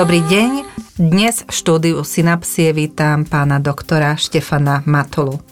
[0.00, 0.64] Dobrý deň.
[0.96, 5.44] Dnes v štúdiu Synapsie vítam pána doktora Štefana Matulu.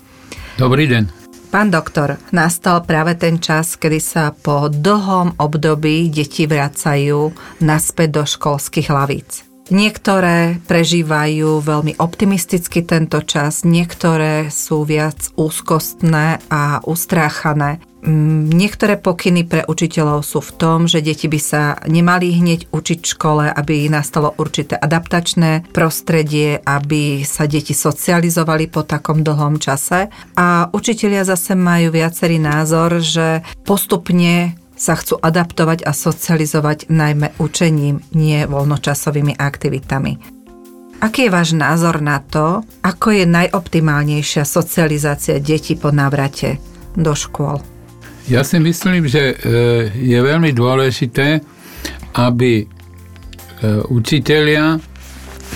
[0.56, 1.04] Dobrý deň.
[1.52, 7.28] Pán doktor, nastal práve ten čas, kedy sa po dlhom období deti vracajú
[7.60, 9.44] naspäť do školských hlavíc.
[9.68, 17.84] Niektoré prežívajú veľmi optimisticky tento čas, niektoré sú viac úzkostné a ustráchané.
[17.98, 22.98] Mm, niektoré pokyny pre učiteľov sú v tom, že deti by sa nemali hneď učiť
[23.02, 30.14] v škole, aby nastalo určité adaptačné prostredie, aby sa deti socializovali po takom dlhom čase.
[30.38, 37.98] A učitelia zase majú viacerý názor, že postupne sa chcú adaptovať a socializovať najmä učením,
[38.14, 40.38] nie voľnočasovými aktivitami.
[41.02, 46.62] Aký je váš názor na to, ako je najoptimálnejšia socializácia detí po návrate
[46.94, 47.77] do škôl?
[48.28, 49.34] Ja si myslím, že e,
[49.96, 51.40] je veľmi dôležité,
[52.12, 52.66] aby e,
[53.88, 54.76] učitelia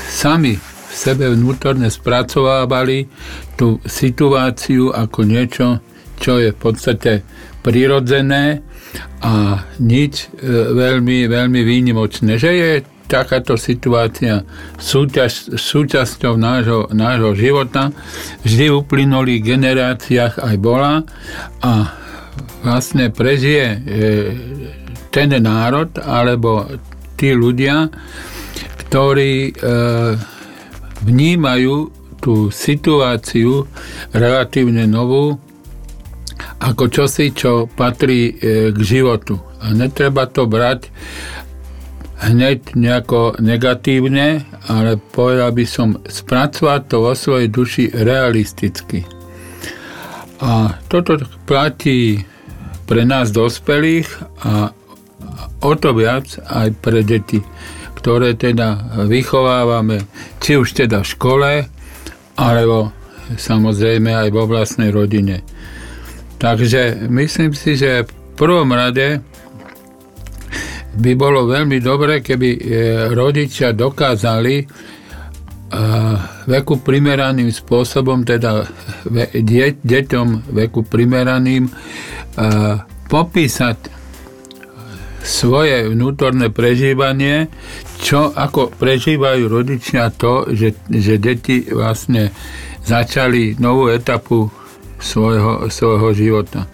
[0.09, 3.13] sami v sebe vnútorne spracovávali
[3.61, 5.85] tú situáciu ako niečo,
[6.17, 7.21] čo je v podstate
[7.61, 8.65] prirodzené
[9.21, 12.41] a nič e, veľmi, veľmi výnimočné.
[12.41, 12.73] Že je
[13.05, 14.49] takáto situácia
[14.81, 17.93] súťaž, súčasťou nášho, nášho života,
[18.49, 21.05] vždy v uplynulých generáciách aj bola
[21.61, 22.01] a
[22.63, 23.79] vlastne prežije e,
[25.11, 26.67] ten národ alebo
[27.19, 27.91] tí ľudia,
[28.87, 29.53] ktorí e,
[31.03, 31.77] vnímajú
[32.23, 33.67] tú situáciu
[34.15, 35.37] relatívne novú
[36.63, 39.43] ako čosi, čo patrí e, k životu.
[39.59, 40.91] A netreba to brať
[42.23, 49.03] hneď nejako negatívne, ale povedal by som spracovať to vo svojej duši realisticky.
[50.43, 52.23] A toto platí
[52.87, 54.09] pre nás dospelých
[54.43, 54.75] a
[55.63, 57.41] o to viac aj pre deti,
[57.95, 60.03] ktoré teda vychovávame,
[60.43, 61.51] či už teda v škole,
[62.35, 62.91] alebo
[63.39, 65.47] samozrejme aj vo vlastnej rodine.
[66.43, 69.23] Takže myslím si, že v prvom rade
[70.93, 72.61] by bolo veľmi dobre, keby e,
[73.15, 74.67] rodičia dokázali
[76.47, 78.69] veku primeraným spôsobom, teda
[79.81, 81.73] deťom veku primeraným, e,
[83.09, 83.79] popísať
[85.23, 87.47] svoje vnútorné prežívanie,
[88.03, 92.35] čo ako prežívajú rodičia to, že, že deti vlastne
[92.83, 94.51] začali novú etapu
[94.99, 96.67] svojho, svojho života.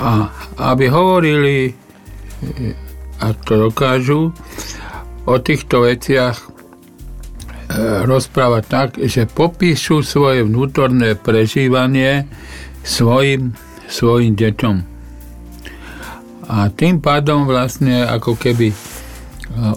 [0.00, 0.32] A
[0.72, 1.76] aby hovorili,
[3.20, 4.32] a to dokážu,
[5.22, 6.51] o týchto veciach e,
[8.04, 12.28] rozprávať tak, že popíšu svoje vnútorné prežívanie
[12.82, 13.54] svojim,
[13.88, 14.76] svojim deťom.
[16.52, 18.76] A tým pádom vlastne ako keby e,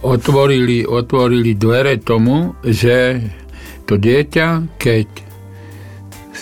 [0.03, 3.21] otvorili, otvorili dvere tomu, že
[3.85, 5.07] to dieťa, keď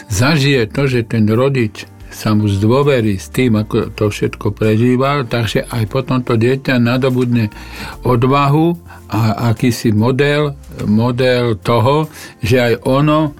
[0.09, 5.65] zažije to, že ten rodič sa mu zdôverí s tým, ako to všetko prežíval, takže
[5.67, 7.49] aj potom to dieťa nadobudne
[8.05, 8.77] odvahu
[9.09, 10.53] a akýsi model,
[10.85, 12.07] model toho,
[12.39, 13.33] že aj ono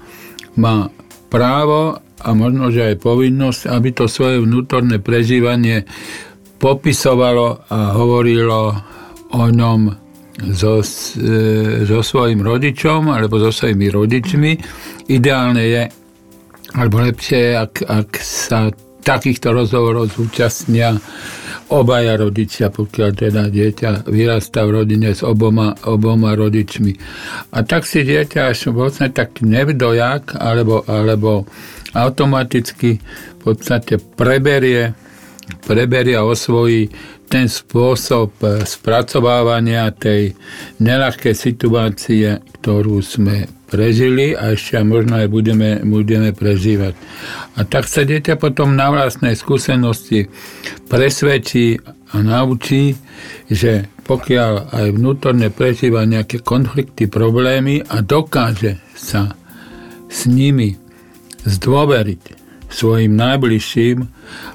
[0.58, 0.90] má
[1.30, 5.86] právo a možno, že aj povinnosť, aby to svoje vnútorné prežívanie
[6.58, 8.74] popisovalo a hovorilo
[9.34, 10.04] o ňom
[10.54, 14.52] so, e, so svojim rodičom alebo so svojimi rodičmi.
[15.10, 15.82] Ideálne je,
[16.74, 18.74] alebo lepšie, ak, ak sa
[19.04, 20.96] takýchto rozhovorov zúčastnia
[21.68, 26.92] obaja rodičia, pokiaľ teda dieťa vyrastá v rodine s oboma, oboma rodičmi.
[27.52, 31.44] A tak si dieťa až vlastne tak nevdojak, alebo, alebo
[31.92, 34.96] automaticky v podstate preberie,
[35.66, 36.88] preberie a osvojí
[37.28, 40.36] ten spôsob spracovávania tej
[40.78, 46.94] nelahkej situácie, ktorú sme prežili a ešte možno aj budeme, budeme prežívať.
[47.58, 50.30] A tak sa dieťa potom na vlastnej skúsenosti
[50.86, 51.80] presvedčí
[52.14, 52.94] a naučí,
[53.50, 59.34] že pokiaľ aj vnútorne prežíva nejaké konflikty, problémy a dokáže sa
[60.06, 60.76] s nimi
[61.42, 62.43] zdôveriť
[62.74, 63.98] svojim najbližším,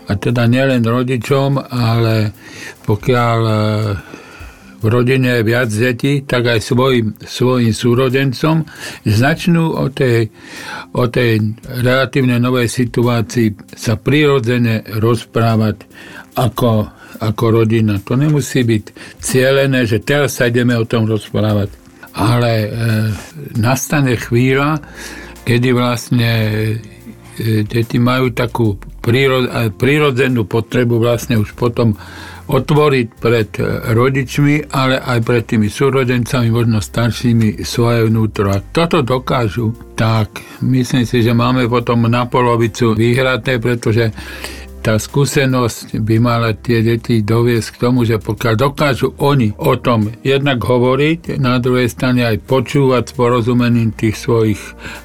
[0.09, 2.35] a teda nielen rodičom, ale
[2.83, 3.39] pokiaľ
[4.79, 8.63] v rodine je viac detí, tak aj svojim, svojim súrodencom
[9.03, 10.31] začnú o tej,
[10.95, 15.83] o tej relatívne novej situácii sa prirodzene rozprávať
[16.39, 16.87] ako,
[17.19, 17.99] ako rodina.
[18.07, 18.83] To nemusí byť
[19.19, 21.75] cieľené, že teraz sa ideme o tom rozprávať.
[22.15, 22.69] Ale e,
[23.59, 24.79] nastane chvíľa,
[25.43, 26.98] kedy vlastne e,
[27.63, 28.75] deti majú takú
[29.79, 31.95] prírodzenú potrebu vlastne už potom
[32.49, 33.49] otvoriť pred
[33.93, 38.49] rodičmi, ale aj pred tými súrodencami, možno staršími, svoje vnútro.
[38.49, 44.09] A toto dokážu, tak myslím si, že máme potom na polovicu vyhraté, pretože
[44.79, 50.07] tá skúsenosť by mala tie deti doviesť k tomu, že pokiaľ dokážu oni o tom
[50.23, 54.59] jednak hovoriť, na druhej strane aj počúvať s porozumením tých svojich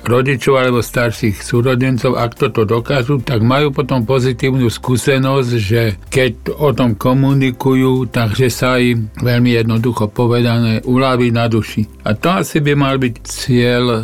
[0.06, 6.70] rodičov alebo starších súrodencov, ak toto dokážu, tak majú potom pozitívnu skúsenosť, že keď o
[6.70, 12.06] tom komunikujú, takže sa im veľmi jednoducho povedané uľaví na duši.
[12.06, 14.00] A to asi by mal byť cieľ e,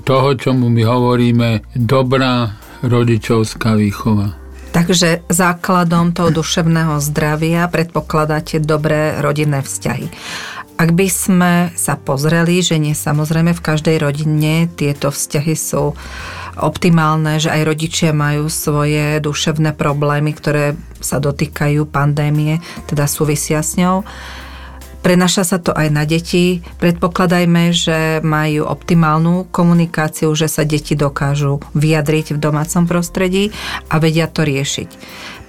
[0.00, 4.39] toho, čomu my hovoríme dobrá rodičovská výchova.
[4.70, 10.06] Takže základom toho duševného zdravia predpokladáte dobré rodinné vzťahy.
[10.80, 15.92] Ak by sme sa pozreli, že nie samozrejme v každej rodine tieto vzťahy sú
[16.56, 23.76] optimálne, že aj rodičia majú svoje duševné problémy, ktoré sa dotýkajú pandémie, teda súvisia s
[23.76, 24.08] ňou,
[25.00, 26.60] Prenaša sa to aj na deti.
[26.76, 33.48] Predpokladajme, že majú optimálnu komunikáciu, že sa deti dokážu vyjadriť v domácom prostredí
[33.88, 34.88] a vedia to riešiť.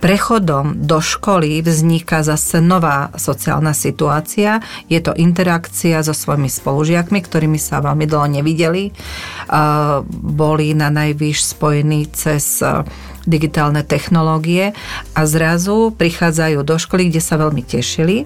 [0.01, 4.57] Prechodom do školy vzniká zase nová sociálna situácia.
[4.89, 8.89] Je to interakcia so svojimi spolužiakmi, ktorými sa veľmi dlho nevideli.
[10.09, 12.65] Boli na najvyš spojení cez
[13.30, 14.74] digitálne technológie
[15.13, 18.25] a zrazu prichádzajú do školy, kde sa veľmi tešili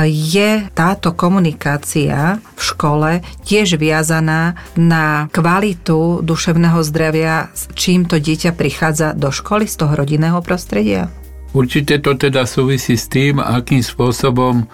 [0.00, 3.10] je táto komunikácia v škole
[3.44, 9.92] tiež viazaná na kvalitu duševného zdravia, s čím to dieťa prichádza do školy z toho
[9.92, 11.12] rodinného prostredia?
[11.52, 14.64] Určite to teda súvisí s tým, akým spôsobom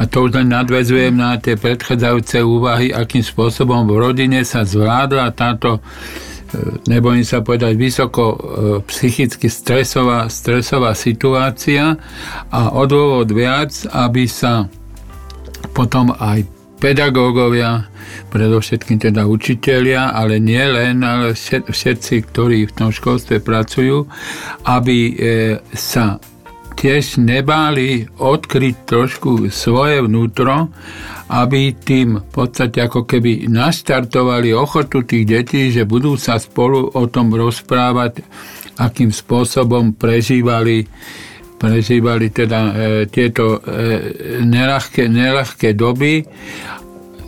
[0.00, 5.28] a to už len nadvezujem na tie predchádzajúce úvahy, akým spôsobom v rodine sa zvládla
[5.36, 5.84] táto
[6.86, 8.36] nebojím sa povedať, vysoko e,
[8.90, 11.94] psychicky stresová, stresová situácia
[12.50, 12.84] a o
[13.30, 14.66] viac, aby sa
[15.70, 16.42] potom aj
[16.80, 17.86] pedagógovia,
[18.32, 21.36] predovšetkým teda učitelia, ale nie len, ale
[21.68, 24.08] všetci, ktorí v tom školstve pracujú,
[24.64, 25.12] aby e,
[25.76, 26.16] sa
[26.80, 30.72] tiež nebáli odkryť trošku svoje vnútro
[31.30, 37.06] aby tým v podstate ako keby naštartovali ochotu tých detí, že budú sa spolu o
[37.06, 38.26] tom rozprávať,
[38.82, 40.90] akým spôsobom prežívali
[41.60, 42.72] prežívali teda e,
[43.12, 46.24] tieto e, nelahké, nelahké doby,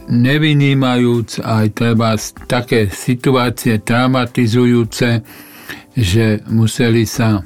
[0.08, 2.16] nevynímajúc aj treba
[2.48, 5.20] také situácie traumatizujúce,
[5.92, 7.44] že museli sa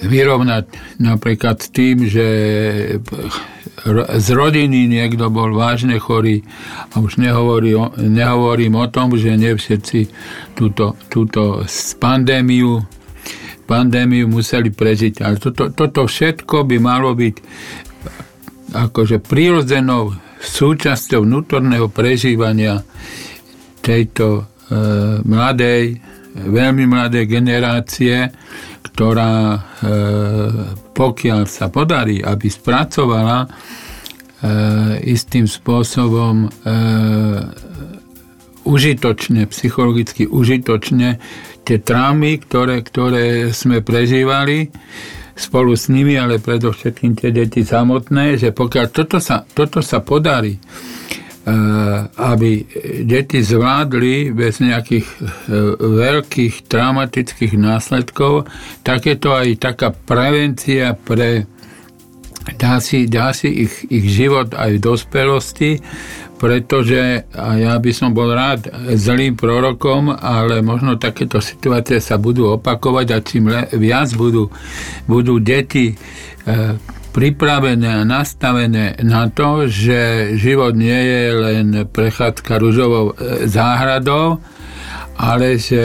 [0.00, 0.64] vyrovnať
[1.00, 2.26] napríklad tým, že
[4.16, 6.44] z rodiny niekto bol vážne chorý
[6.92, 10.00] a už nehovorí, nehovorím o tom, že nie všetci
[10.56, 11.64] túto, túto
[11.96, 12.84] pandémiu
[13.70, 15.22] pandémiu museli prežiť.
[15.22, 17.36] Ale toto, toto všetko by malo byť
[18.74, 20.10] akože prírodzenou
[20.42, 22.82] súčasťou vnútorného prežívania
[23.78, 24.42] tejto e,
[25.22, 26.02] mladej,
[26.34, 28.26] veľmi mladej generácie,
[28.80, 29.60] ktorá e,
[30.96, 33.48] pokiaľ sa podarí, aby spracovala e,
[35.08, 36.48] istým spôsobom e,
[38.64, 41.20] užitočne, psychologicky užitočne
[41.64, 44.68] tie traumy, ktoré, ktoré sme prežívali
[45.40, 50.60] spolu s nimi, ale predovšetkým tie deti samotné, že pokiaľ toto sa, toto sa podarí,
[52.20, 52.68] aby
[53.08, 55.24] deti zvládli bez nejakých eh,
[55.80, 58.44] veľkých traumatických následkov,
[58.84, 61.48] tak je to aj taká prevencia pre
[62.60, 65.70] dá si, dá si ich, ich život aj v dospelosti,
[66.40, 72.56] pretože a ja by som bol rád zlým prorokom, ale možno takéto situácie sa budú
[72.56, 74.48] opakovať a čím viac budú,
[75.04, 75.94] budú deti e,
[77.10, 84.38] pripravené a nastavené na to, že život nie je len prechádzka rúžovou e, záhradou,
[85.20, 85.82] ale že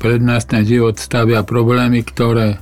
[0.00, 2.58] pred nás ten život stavia problémy, ktoré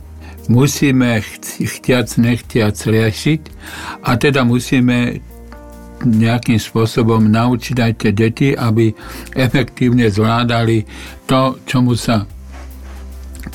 [0.53, 1.25] musíme
[1.57, 3.41] chtiac nechtiac riešiť.
[4.05, 5.25] A teda musíme
[6.05, 8.93] nejakým spôsobom naučiť aj tie deti, aby
[9.33, 10.85] efektívne zvládali
[11.25, 12.29] to, čomu sa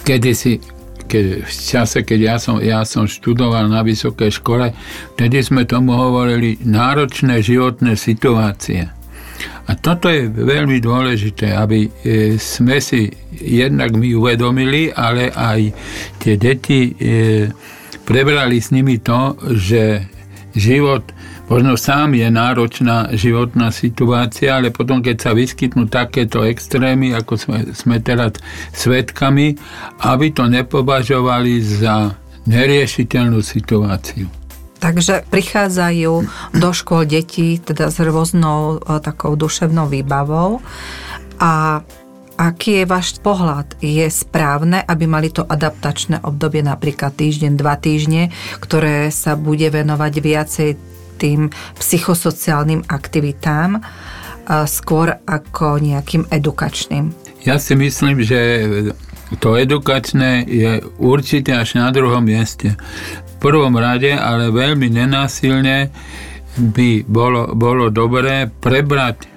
[0.01, 0.78] kedysi
[1.09, 4.69] keď, v čase, keď ja som, ja som študoval na vysokej škole,
[5.17, 8.85] vtedy sme tomu hovorili náročné životné situácie.
[9.69, 11.89] A toto je veľmi dôležité, aby e,
[12.41, 15.59] sme si jednak my uvedomili, ale aj
[16.17, 17.49] tie deti e,
[18.01, 20.09] prebrali s nimi to, že
[20.57, 21.05] život
[21.49, 27.57] Možno sám je náročná životná situácia, ale potom, keď sa vyskytnú takéto extrémy, ako sme,
[27.73, 28.37] sme teraz
[28.77, 29.57] svetkami,
[30.05, 32.13] aby to nepovažovali za
[32.45, 34.29] neriešiteľnú situáciu.
[34.77, 36.13] Takže prichádzajú
[36.53, 40.61] do škôl deti teda s rôznou e, takou duševnou výbavou
[41.41, 41.83] a
[42.39, 43.75] aký je váš pohľad?
[43.83, 48.31] Je správne, aby mali to adaptačné obdobie napríklad týždeň, dva týždne,
[48.63, 50.69] ktoré sa bude venovať viacej
[51.19, 53.83] tým psychosociálnym aktivitám
[54.65, 57.13] skôr ako nejakým edukačným?
[57.43, 58.65] Ja si myslím, že
[59.37, 62.73] to edukačné je určite až na druhom mieste.
[63.13, 65.93] V prvom rade, ale veľmi nenásilne
[66.57, 69.29] by bolo, bolo dobré prebrať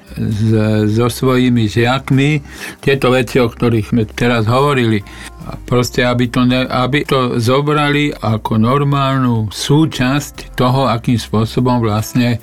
[0.89, 2.41] so svojimi žiakmi
[2.81, 5.05] tieto veci, o ktorých sme teraz hovorili.
[5.69, 12.39] Proste, aby to, ne, aby to zobrali ako normálnu súčasť toho, akým spôsobom vlastne e,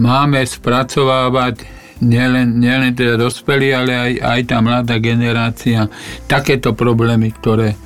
[0.00, 1.64] máme spracovávať
[2.00, 5.88] nielen, nielen teda dospelí, ale aj, aj tá mladá generácia
[6.24, 7.76] takéto problémy, ktoré,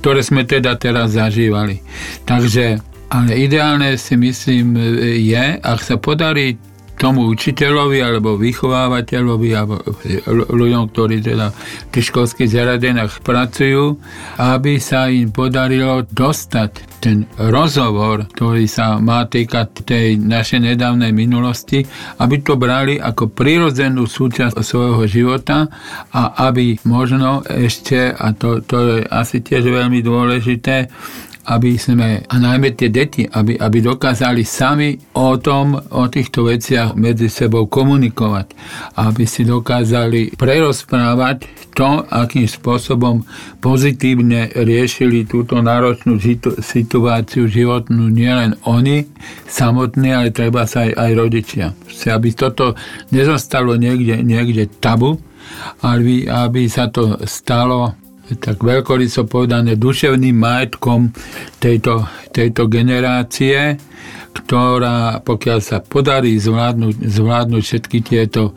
[0.00, 1.84] ktoré sme teda teraz zažívali.
[2.24, 2.80] Takže
[3.12, 4.72] ale ideálne si myslím
[5.20, 6.56] je, ak sa podarí
[7.02, 9.82] tomu učiteľovi alebo vychovávateľovi alebo
[10.54, 13.98] ľuďom, ktorí teda v tých školských zariadeniach pracujú,
[14.38, 21.82] aby sa im podarilo dostať ten rozhovor, ktorý sa má týkať tej našej nedávnej minulosti,
[22.22, 25.66] aby to brali ako prirodzenú súčasť svojho života
[26.14, 30.86] a aby možno ešte, a to, to je asi tiež veľmi dôležité,
[31.42, 36.94] aby sme, a najmä tie deti, aby, aby dokázali sami o tom, o týchto veciach
[36.94, 38.54] medzi sebou komunikovať.
[38.98, 43.26] Aby si dokázali prerozprávať to, akým spôsobom
[43.58, 46.20] pozitívne riešili túto náročnú
[46.60, 49.08] situáciu životnú nielen oni
[49.48, 51.66] samotní, ale treba sa aj, aj rodičia.
[52.06, 52.78] Aby toto
[53.10, 55.18] nezostalo niekde, niekde tabu,
[55.82, 58.01] aby, aby sa to stalo
[58.38, 61.12] tak veľkoryso povedané, duševným majetkom
[61.58, 63.76] tejto, tejto generácie,
[64.32, 68.56] ktorá, pokiaľ sa podarí zvládnuť, zvládnuť všetky tieto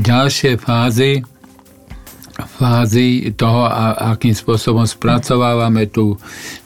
[0.00, 1.20] ďalšie fázy,
[2.56, 6.16] fázy toho, a, akým spôsobom spracovávame tú,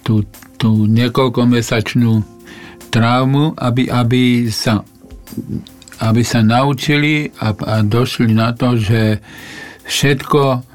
[0.07, 0.23] tú,
[0.55, 2.23] tú niekoľkomesačnú
[2.95, 4.87] traumu, aby, aby, sa,
[5.99, 9.19] aby sa naučili a, a došli na to, že
[9.83, 10.74] všetko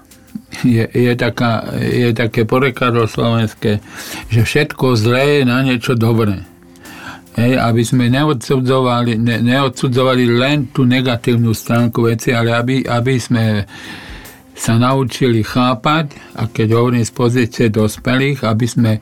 [0.66, 3.80] je, je, taká, je také porekadlo slovenské,
[4.28, 6.44] že všetko zlé je na niečo dobré.
[7.40, 13.64] Hej, aby sme neodsudzovali, ne, neodsudzovali len tú negatívnu stránku veci, ale aby, aby sme
[14.60, 19.02] sa naučili chápať, a keď hovorím z pozície dospelých, aby sme e,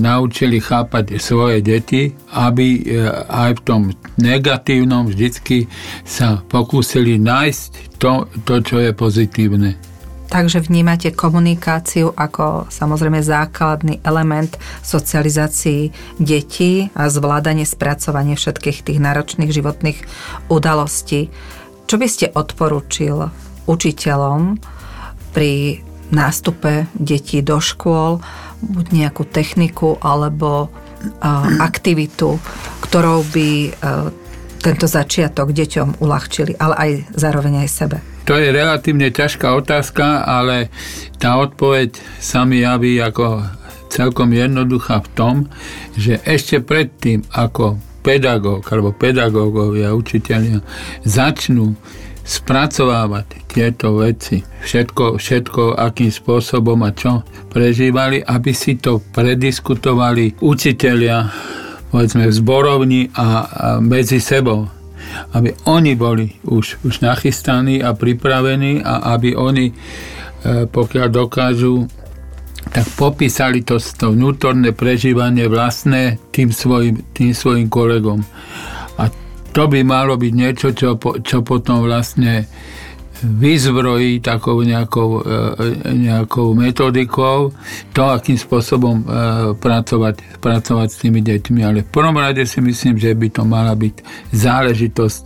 [0.00, 3.82] naučili chápať svoje deti, aby e, aj v tom
[4.16, 5.68] negatívnom vždycky
[6.08, 9.91] sa pokúsili nájsť to, to čo je pozitívne.
[10.32, 19.52] Takže vnímate komunikáciu ako samozrejme základný element socializácii detí a zvládanie, spracovanie všetkých tých náročných
[19.52, 19.98] životných
[20.48, 21.28] udalostí.
[21.84, 23.28] Čo by ste odporúčil
[23.68, 24.56] učiteľom
[25.36, 28.24] pri nástupe detí do škôl,
[28.64, 30.72] buď nejakú techniku alebo
[31.60, 32.40] aktivitu,
[32.80, 33.68] ktorou by
[34.64, 38.11] tento začiatok deťom uľahčili, ale aj zároveň aj sebe?
[38.22, 40.70] To je relatívne ťažká otázka, ale
[41.18, 43.42] tá odpoveď sa mi javí ako
[43.90, 45.34] celkom jednoduchá v tom,
[45.98, 47.76] že ešte predtým, ako
[48.06, 50.62] pedagóg alebo pedagógovia, učiteľia
[51.04, 51.74] začnú
[52.22, 61.26] spracovávať tieto veci, všetko, všetko akým spôsobom a čo prežívali, aby si to prediskutovali učiteľia,
[61.90, 63.28] povedzme v zborovni a, a
[63.82, 64.81] medzi sebou
[65.32, 69.74] aby oni boli už, už nachystaní a pripravení a aby oni, e,
[70.68, 71.88] pokiaľ dokážu,
[72.70, 78.22] tak popísali to, to vnútorné prežívanie vlastné tým svojim, tým svojim kolegom.
[78.96, 79.10] A
[79.50, 82.46] to by malo byť niečo, čo, čo potom vlastne
[83.22, 87.54] vyzbrojí takou nejakou, e, nejakou metodikou
[87.94, 89.04] to, akým spôsobom e,
[89.56, 91.60] pracovať, pracovať s tými deťmi.
[91.62, 93.94] Ale v prvom rade si myslím, že by to mala byť
[94.34, 95.22] záležitosť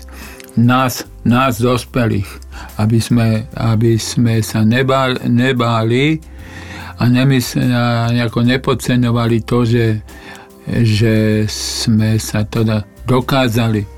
[0.60, 2.28] nás, nás dospelých,
[2.80, 6.20] aby sme, aby sme sa nebáli, nebáli
[6.96, 9.86] a, nemysl, a nejako nepodceňovali to, že,
[10.68, 13.96] že sme sa teda dokázali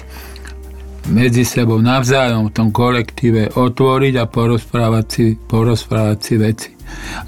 [1.08, 6.70] medzi sebou navzájom v tom kolektíve otvoriť a porozprávať si, porozprávať si veci.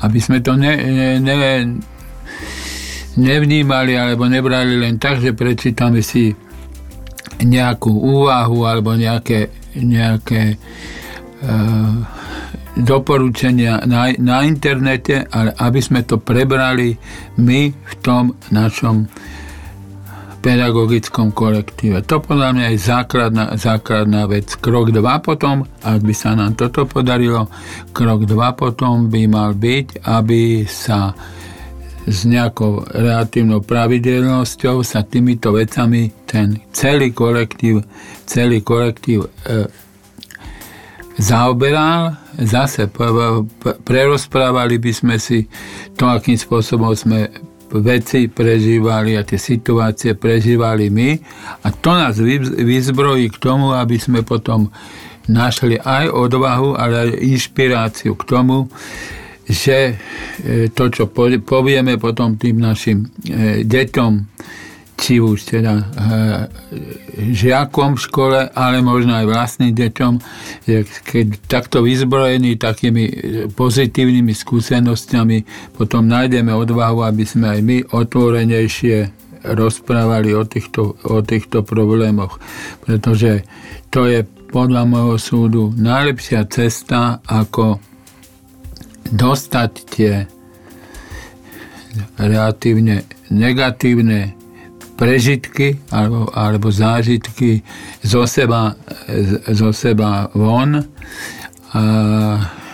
[0.05, 1.53] Aby sme to ne, ne, ne,
[3.17, 6.33] nevnímali alebo nebrali len tak, že prečítame si
[7.41, 9.49] nejakú úvahu alebo nejaké,
[9.81, 11.95] nejaké uh,
[12.77, 16.95] doporučenia na, na internete, ale aby sme to prebrali
[17.41, 19.09] my v tom našom
[20.41, 22.01] pedagogickom kolektíve.
[22.09, 24.57] To podľa mňa je základná, základná vec.
[24.57, 27.47] Krok 2 potom, ak by sa nám toto podarilo,
[27.93, 31.13] krok 2 potom by mal byť, aby sa
[32.09, 37.85] s nejakou relatívnou pravidelnosťou sa týmito vecami ten celý kolektív,
[38.25, 39.69] celý kolektív e,
[41.21, 42.89] zaoberal, zase
[43.85, 45.45] prerozprávali by sme si
[45.93, 47.29] to, akým spôsobom sme
[47.79, 51.11] veci prežívali a tie situácie prežívali my.
[51.63, 52.19] A to nás
[52.59, 54.75] vyzbrojí k tomu, aby sme potom
[55.31, 58.67] našli aj odvahu, ale aj inšpiráciu k tomu,
[59.47, 59.95] že
[60.43, 61.11] e, to, čo
[61.43, 64.13] povieme potom tým našim e, deťom,
[65.01, 65.85] či už teda e,
[67.33, 70.13] žiakom v škole, ale možno aj vlastným deťom,
[71.09, 73.05] keď takto vyzbrojení takými
[73.57, 75.39] pozitívnymi skúsenostiami,
[75.73, 79.09] potom nájdeme odvahu, aby sme aj my otvorenejšie
[79.41, 82.37] rozprávali o týchto, o týchto problémoch.
[82.85, 83.49] Pretože
[83.89, 84.21] to je
[84.53, 87.81] podľa môjho súdu najlepšia cesta, ako
[89.09, 90.15] dostať tie
[92.21, 93.03] relatívne
[93.33, 94.40] negatívne
[95.01, 97.65] prežitky alebo, alebo zážitky
[98.05, 98.77] zo seba,
[99.49, 100.85] zo seba von
[101.73, 101.83] a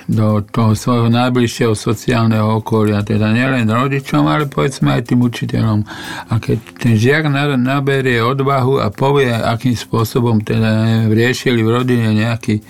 [0.06, 5.82] do toho svojho najbližšieho sociálneho okolia, teda nielen rodičom, ale povedzme aj tým učiteľom.
[6.30, 7.26] A keď ten žiak
[7.58, 12.62] naberie odvahu a povie, akým spôsobom teda riešili v rodine nejaký,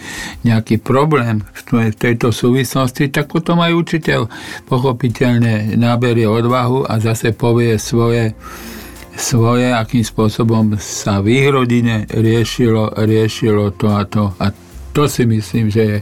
[0.48, 4.20] nejaký problém v tejto súvislosti, tak potom aj učiteľ
[4.64, 8.32] pochopiteľne naberie odvahu a zase povie svoje
[9.16, 14.30] svoje, akým spôsobom sa v ich rodine riešilo, riešilo to a to.
[14.37, 14.52] A
[14.96, 15.99] to si myslím, že je,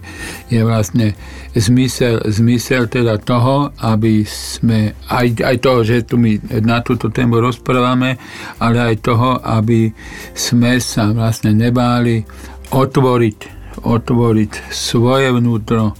[0.54, 1.18] je vlastne
[1.54, 7.42] zmysel, zmysel teda toho, aby sme, aj, aj toho, že tu my na túto tému
[7.42, 8.18] rozprávame,
[8.62, 9.90] ale aj toho, aby
[10.34, 12.22] sme sa vlastne nebáli
[12.70, 13.38] otvoriť,
[13.82, 15.98] otvoriť svoje vnútro,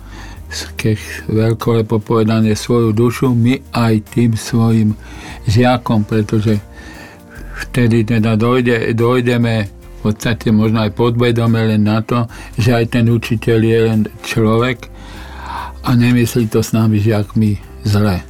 [0.78, 4.94] keď veľkolepo povedané svoju dušu, my aj tým svojim
[5.50, 6.62] žiakom, pretože
[7.54, 12.28] vtedy teda dojde, dojdeme v podstate možno aj podvedome len na to,
[12.60, 14.92] že aj ten učiteľ je len človek
[15.84, 17.56] a nemyslí to s nami žiakmi
[17.88, 18.20] zle.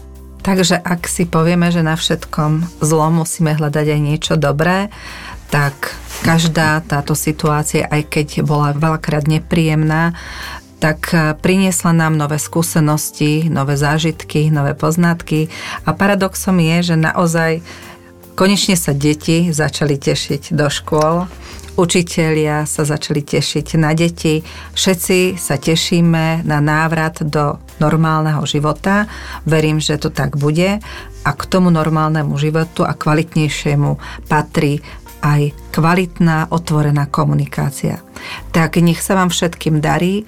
[0.45, 4.93] Takže ak si povieme, že na všetkom zlom musíme hľadať aj niečo dobré,
[5.49, 10.13] tak každá táto situácia, aj keď bola veľakrát nepríjemná,
[10.85, 15.49] tak priniesla nám nové skúsenosti, nové zážitky, nové poznatky
[15.89, 17.65] a paradoxom je, že naozaj
[18.35, 21.31] Konečne sa deti začali tešiť do škôl,
[21.79, 24.43] učitelia sa začali tešiť na deti,
[24.75, 29.07] všetci sa tešíme na návrat do normálneho života.
[29.47, 30.83] Verím, že to tak bude
[31.23, 34.83] a k tomu normálnemu životu a kvalitnejšiemu patrí
[35.23, 38.03] aj kvalitná, otvorená komunikácia.
[38.51, 40.27] Tak nech sa vám všetkým darí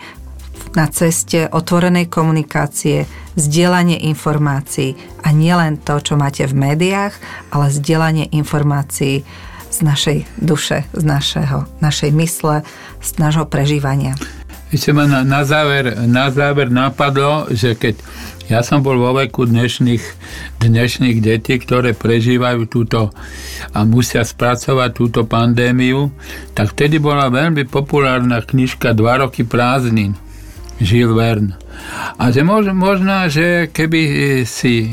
[0.76, 7.16] na ceste otvorenej komunikácie, zdieľanie informácií a nielen to, čo máte v médiách,
[7.48, 9.24] ale zdieľanie informácií
[9.72, 12.62] z našej duše, z našeho, našej mysle,
[13.00, 14.14] z nášho prežívania.
[14.66, 17.96] Ešte ma na, na, záver, na záver napadlo, že keď
[18.46, 20.04] ja som bol vo veku dnešných,
[20.62, 23.10] dnešných detí, ktoré prežívajú túto
[23.74, 26.14] a musia spracovať túto pandémiu,
[26.54, 30.14] tak vtedy bola veľmi populárna knižka Dva roky prázdnin
[30.76, 31.56] Žil Verne.
[32.16, 34.00] A že možno, možno, že keby
[34.48, 34.88] si e,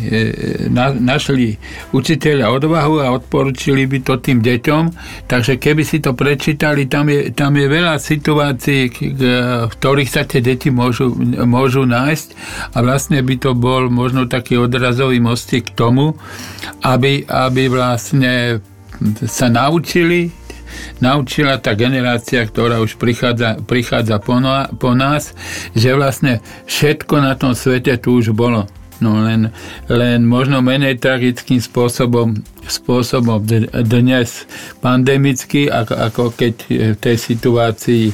[0.72, 1.56] na, našli
[1.96, 4.84] učiteľa odvahu a odporučili by to tým deťom,
[5.28, 8.82] takže keby si to prečítali, tam je, tam je veľa situácií,
[9.67, 11.15] v ktorých sa tie deti môžu,
[11.48, 12.28] môžu nájsť
[12.76, 16.15] a vlastne by to bol možno taký odrazový mostík k tomu,
[16.84, 18.60] aby, aby vlastne
[19.28, 20.43] sa naučili
[21.02, 25.36] naučila tá generácia, ktorá už prichádza, prichádza po, no, po nás,
[25.74, 28.66] že vlastne všetko na tom svete tu už bolo.
[29.02, 29.52] No len,
[29.92, 33.44] len možno menej tragickým spôsobom, spôsobom
[33.84, 34.48] dnes
[34.80, 36.54] pandemicky, ako, ako keď
[36.96, 38.06] v tej situácii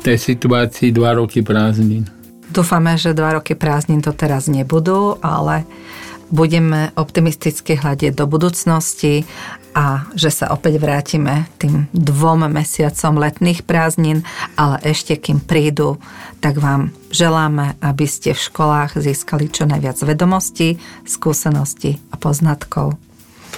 [0.00, 2.08] tej situácii dva roky prázdnin.
[2.50, 5.68] Dúfame, že dva roky prázdnin to teraz nebudú, ale
[6.30, 9.26] budeme optimisticky hľadiť do budúcnosti
[9.70, 14.26] a že sa opäť vrátime tým dvom mesiacom letných prázdnin,
[14.58, 16.02] ale ešte kým prídu,
[16.42, 22.98] tak vám želáme, aby ste v školách získali čo najviac vedomostí, skúseností a poznatkov.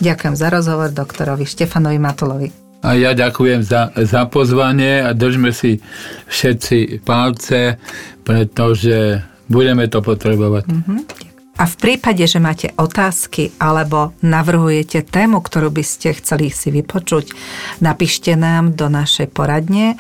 [0.01, 2.49] Ďakujem za rozhovor doktorovi Štefanovi Matulovi.
[2.83, 5.79] A ja ďakujem za, za pozvanie a držme si
[6.27, 7.79] všetci palce,
[8.27, 10.67] pretože budeme to potrebovať.
[10.67, 11.32] Mm-hmm.
[11.63, 17.31] A v prípade, že máte otázky alebo navrhujete tému, ktorú by ste chceli si vypočuť,
[17.79, 19.95] napíšte nám do našej poradne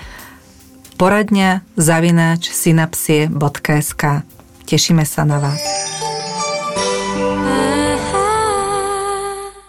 [0.99, 4.27] poradňa zavináč synapsie.sk
[4.67, 5.63] Tešíme sa na vás.